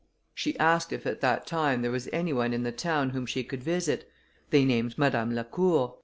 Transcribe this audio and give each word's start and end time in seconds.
She 0.33 0.57
asked 0.57 0.91
if 0.91 1.05
at 1.05 1.21
that 1.21 1.45
time 1.45 1.83
there 1.83 1.91
was 1.91 2.09
any 2.11 2.33
one 2.33 2.53
in 2.53 2.63
the 2.63 2.71
town 2.71 3.11
whom 3.11 3.27
she 3.27 3.43
could 3.43 3.61
visit; 3.61 4.09
they 4.49 4.65
named 4.65 4.97
Madame 4.97 5.35
Lacour, 5.35 5.89
M. 5.93 5.99